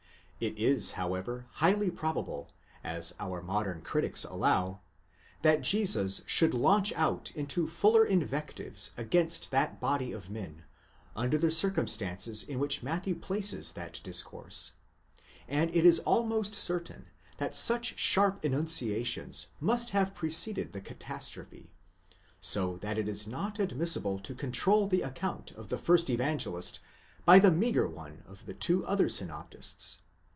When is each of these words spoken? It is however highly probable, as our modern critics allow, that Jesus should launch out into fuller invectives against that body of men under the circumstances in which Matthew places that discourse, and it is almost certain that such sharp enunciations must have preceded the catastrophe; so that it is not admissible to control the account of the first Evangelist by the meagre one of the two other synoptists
It 0.43 0.57
is 0.57 0.93
however 0.93 1.45
highly 1.51 1.91
probable, 1.91 2.49
as 2.83 3.13
our 3.19 3.43
modern 3.43 3.83
critics 3.83 4.23
allow, 4.23 4.81
that 5.43 5.61
Jesus 5.61 6.23
should 6.25 6.55
launch 6.55 6.91
out 6.93 7.29
into 7.35 7.67
fuller 7.67 8.03
invectives 8.03 8.89
against 8.97 9.51
that 9.51 9.79
body 9.79 10.11
of 10.11 10.31
men 10.31 10.63
under 11.15 11.37
the 11.37 11.51
circumstances 11.51 12.41
in 12.41 12.57
which 12.57 12.81
Matthew 12.81 13.13
places 13.13 13.73
that 13.73 13.99
discourse, 14.01 14.71
and 15.47 15.69
it 15.75 15.85
is 15.85 15.99
almost 15.99 16.55
certain 16.55 17.05
that 17.37 17.53
such 17.55 17.99
sharp 17.99 18.43
enunciations 18.43 19.49
must 19.59 19.91
have 19.91 20.15
preceded 20.15 20.73
the 20.73 20.81
catastrophe; 20.81 21.69
so 22.39 22.77
that 22.77 22.97
it 22.97 23.07
is 23.07 23.27
not 23.27 23.59
admissible 23.59 24.17
to 24.17 24.33
control 24.33 24.87
the 24.87 25.03
account 25.03 25.51
of 25.51 25.67
the 25.67 25.77
first 25.77 26.09
Evangelist 26.09 26.79
by 27.25 27.37
the 27.37 27.51
meagre 27.51 27.87
one 27.87 28.23
of 28.25 28.47
the 28.47 28.55
two 28.55 28.83
other 28.87 29.07
synoptists 29.07 29.99